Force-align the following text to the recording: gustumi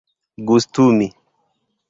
gustumi 0.47 1.07